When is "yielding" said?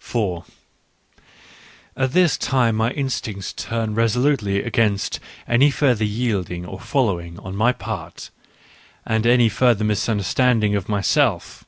6.04-6.66